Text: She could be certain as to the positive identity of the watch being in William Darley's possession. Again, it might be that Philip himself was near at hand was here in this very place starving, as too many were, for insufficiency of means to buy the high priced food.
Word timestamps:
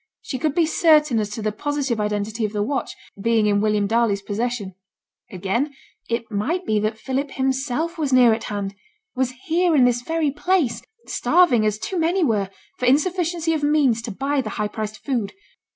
She 0.23 0.39
could 0.39 0.55
be 0.55 0.65
certain 0.65 1.19
as 1.19 1.29
to 1.29 1.43
the 1.43 1.51
positive 1.51 1.99
identity 2.01 2.43
of 2.43 2.53
the 2.53 2.63
watch 2.63 2.95
being 3.21 3.45
in 3.45 3.61
William 3.61 3.85
Darley's 3.85 4.23
possession. 4.23 4.73
Again, 5.29 5.75
it 6.09 6.31
might 6.31 6.65
be 6.65 6.79
that 6.79 6.97
Philip 6.97 7.29
himself 7.33 7.99
was 7.99 8.11
near 8.11 8.33
at 8.33 8.45
hand 8.45 8.73
was 9.13 9.29
here 9.43 9.75
in 9.75 9.85
this 9.85 10.01
very 10.01 10.31
place 10.31 10.81
starving, 11.05 11.67
as 11.67 11.77
too 11.77 11.99
many 11.99 12.23
were, 12.23 12.49
for 12.79 12.87
insufficiency 12.87 13.53
of 13.53 13.61
means 13.61 14.01
to 14.01 14.09
buy 14.11 14.41
the 14.41 14.49
high 14.57 14.69
priced 14.69 14.97
food. 15.05 15.33